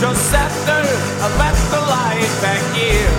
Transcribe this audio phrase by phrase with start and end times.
[0.00, 3.12] Just after I left the light back here.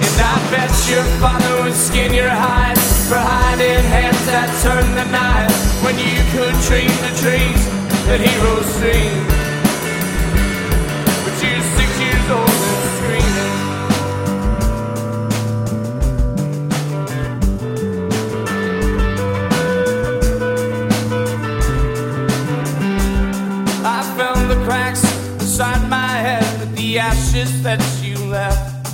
[0.00, 5.04] And I bet your father would skin your hide for hiding hands that turn the
[5.12, 5.52] night
[5.84, 7.66] when you could dream the dreams
[8.06, 9.43] that heroes dream.
[27.24, 28.86] Ashes that you left.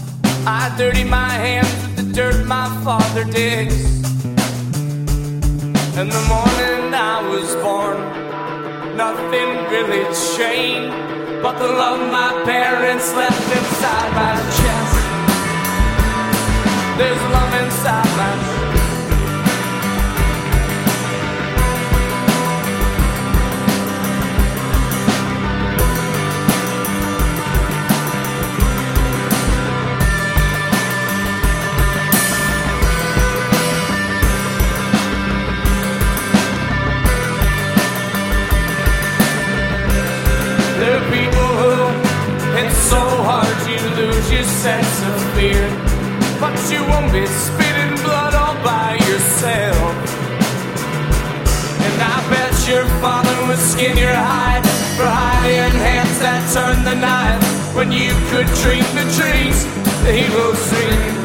[0.47, 3.85] I dirty my hands with the dirt my father digs.
[5.99, 7.99] And the morning I was born,
[8.97, 10.05] nothing really
[10.37, 10.97] changed
[11.43, 14.97] but the love my parents left inside my chest.
[16.99, 18.70] There's love inside my chest.
[44.61, 45.65] Sense of fear.
[46.39, 49.95] But you won't be spitting blood all by yourself.
[51.87, 54.67] And I bet your father would skin your hide
[54.99, 59.65] for hiding hands that turn the knife when you could dream the dreams
[60.05, 61.20] the heroes dream.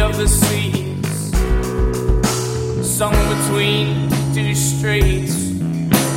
[0.00, 1.32] Of the seas,
[2.86, 5.34] sung between two streets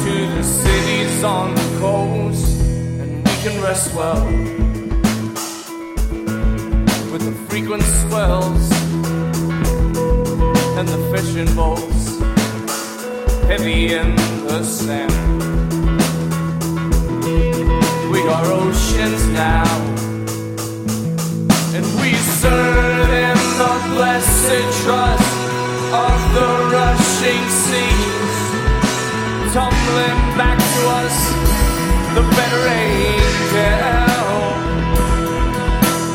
[0.04, 2.60] to the cities on the coast,
[3.00, 4.26] and we can rest well
[7.12, 8.72] with the frequent swells
[10.78, 12.20] and the fishing boats
[13.48, 14.16] heavy in
[14.46, 15.12] the sand.
[18.12, 19.66] We are oceans now,
[21.76, 25.34] and we serve in the blessed trust
[25.94, 28.36] of the rushing seas,
[29.54, 31.18] tumbling back to us
[32.16, 33.86] the better angel.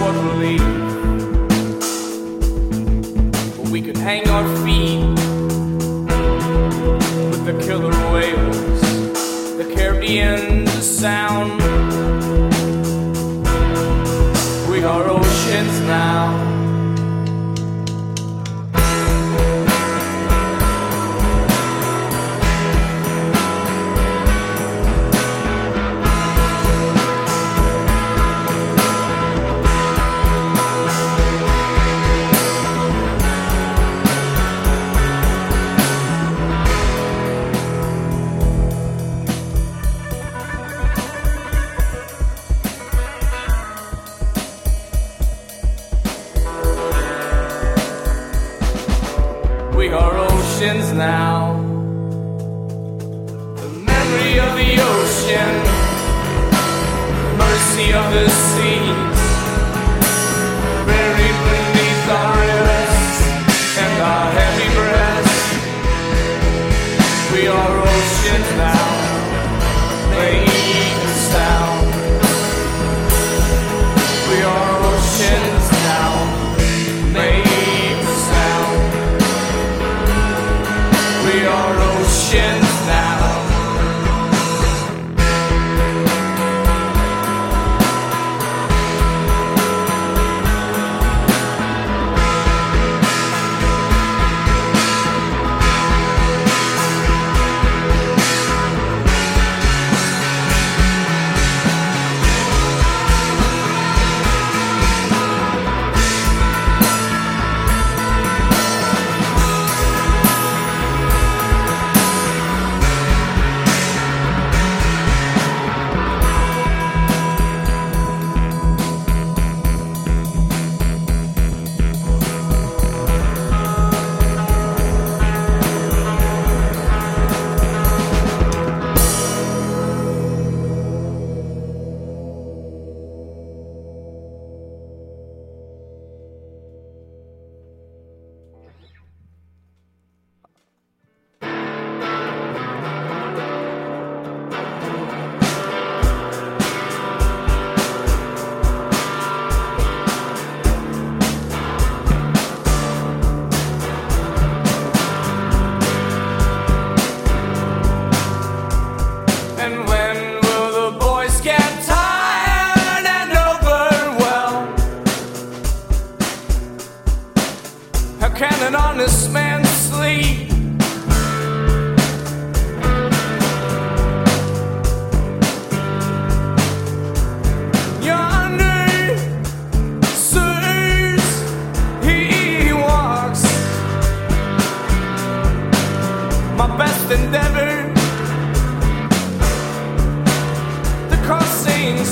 [0.01, 0.67] What relief!
[3.71, 5.07] We could hang our feet
[7.31, 8.81] with the killer whales,
[9.57, 11.61] the Caribbean sound.
[14.69, 16.36] We are oceans now.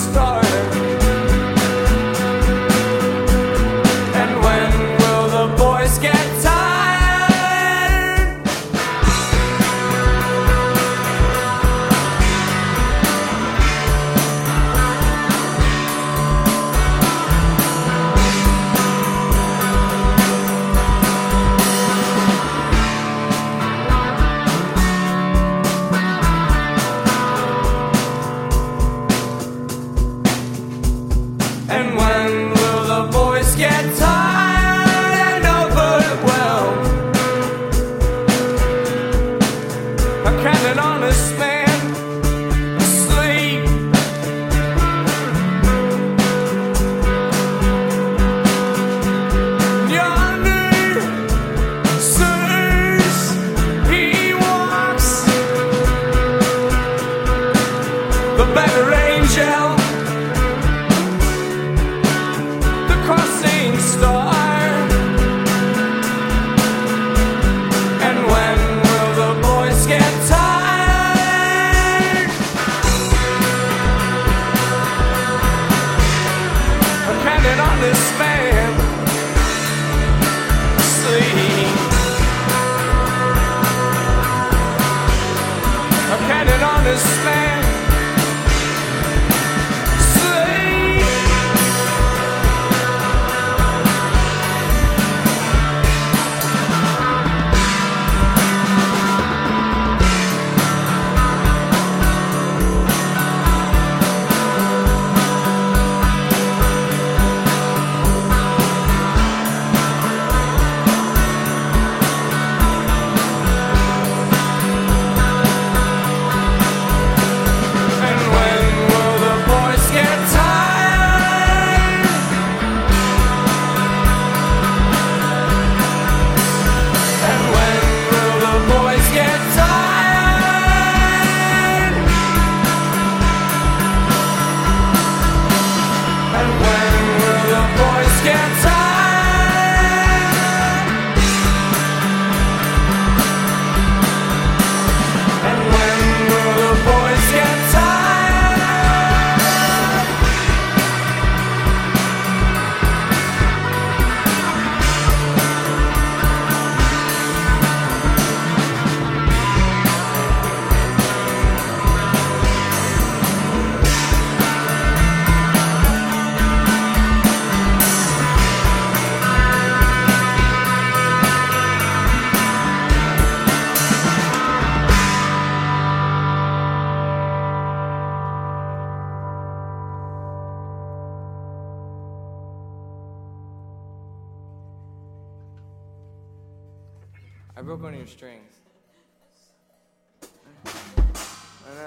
[0.04, 0.53] Start.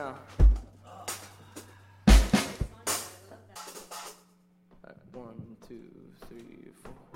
[0.07, 0.13] Yeah.
[5.11, 5.75] One, two,
[6.29, 7.06] three, four.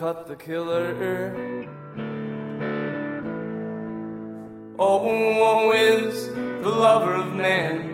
[0.00, 1.68] cut the killer.
[4.78, 7.89] Oh, is the lover of man.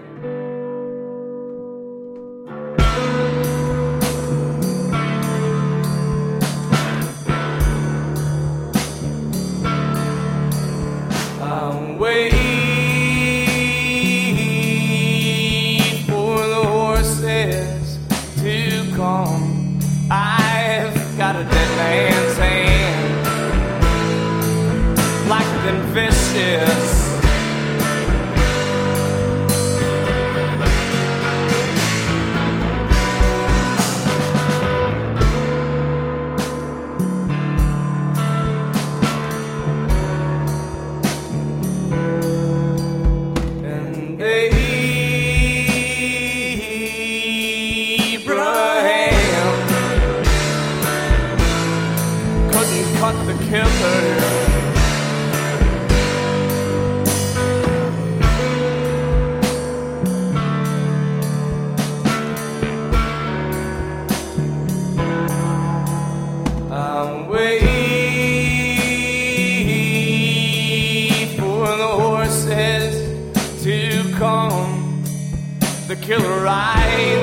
[75.95, 77.23] Killer ride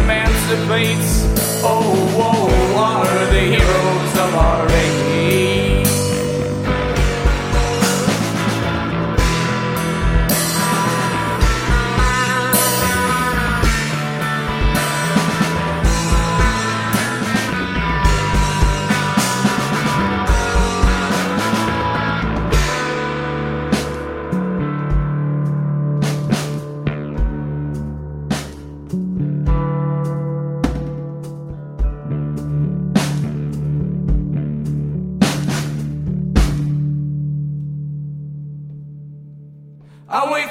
[0.00, 1.24] emancipates.
[1.64, 1.82] Oh,
[2.14, 5.39] whoa, are the heroes of our age.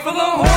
[0.03, 0.48] For the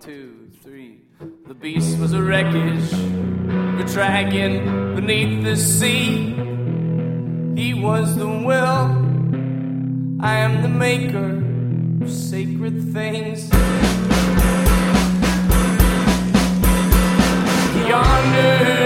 [0.00, 1.02] two, three.
[1.46, 6.32] The beast was a wreckage, a dragon beneath the sea.
[7.54, 8.96] He was the will,
[10.20, 11.42] I am the maker
[12.02, 13.50] of sacred things.
[17.86, 18.79] Yonder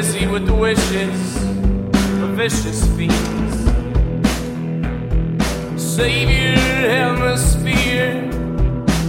[0.00, 1.36] busy with the wishes
[2.22, 3.56] of vicious fiends.
[5.76, 6.56] Savior
[6.96, 8.14] hemisphere,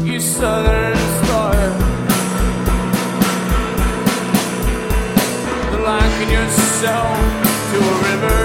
[0.03, 1.55] you southern star.
[5.87, 7.17] Liken yourself
[7.71, 8.41] to a river.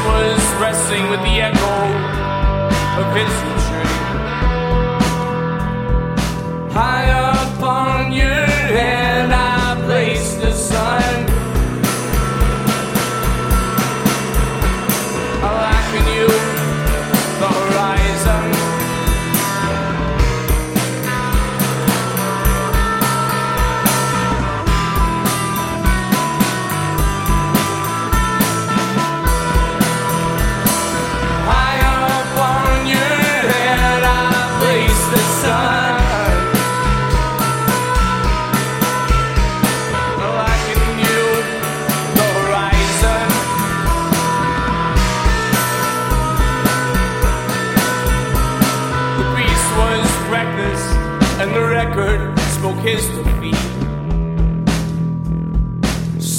[0.00, 1.76] Was wrestling with the echo
[3.00, 3.49] of his
[6.72, 7.29] High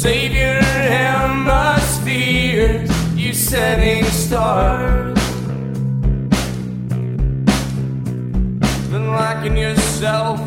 [0.02, 5.16] Savior hemispheres, you setting stars.
[8.90, 10.40] Then liken yourself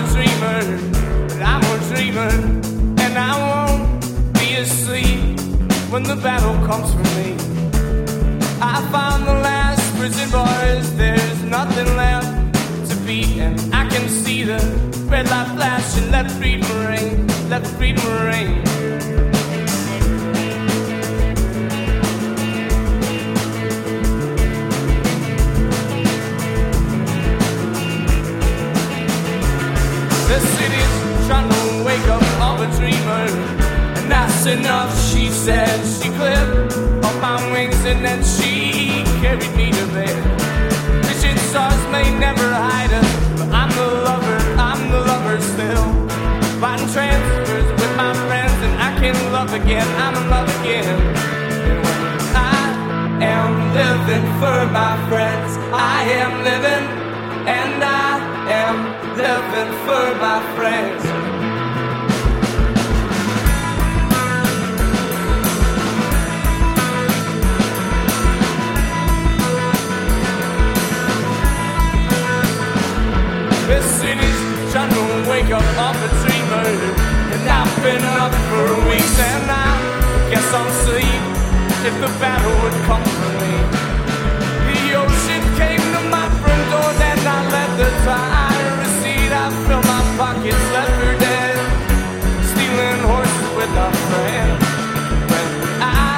[0.00, 0.80] the dreamers.
[1.32, 2.30] But I'm a dreamer,
[3.04, 5.40] and I won't be asleep
[5.90, 7.34] when the battle comes for me.
[8.60, 12.30] I found the last prison bars, there's nothing left
[12.90, 14.60] to beat, and I can see the
[15.10, 16.10] red light flashing.
[16.10, 18.97] Let freedom ring, let freedom ring.
[33.28, 34.90] Dreamers, and that's enough.
[35.10, 36.72] She said she clipped
[37.04, 41.04] up my wings and then she carried me to bed.
[41.04, 45.86] Vision stars may never hide us, but I'm the lover, I'm the lover still.
[46.60, 50.98] Buying transfers with my friends, and I can love again, I'm in love again.
[52.34, 56.84] I am living for my friends, I am living,
[57.46, 58.18] and I
[58.50, 58.76] am
[59.16, 61.27] living for my friends.
[82.00, 83.54] The battle would come for me.
[84.70, 89.32] The ocean came to my front door, then I let the tide recede.
[89.34, 91.58] I filled my pockets, left her dead.
[92.50, 94.50] Stealing horses with a friend.
[95.26, 95.50] When
[95.82, 96.14] I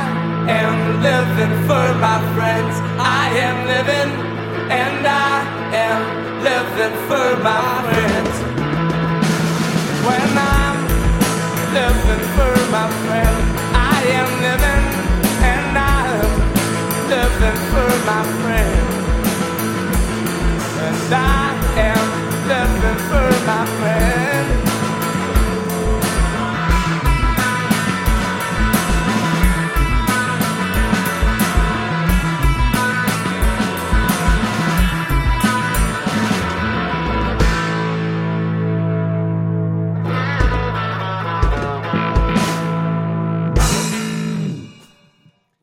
[0.60, 4.10] am living for my friends, I am living
[4.68, 5.36] and I
[5.88, 6.00] am
[6.44, 8.34] living for my friends.
[10.04, 10.76] When I'm
[11.72, 13.49] living for my friends.
[17.70, 18.78] suffer, my friend.
[20.86, 24.19] And I am living for my friend.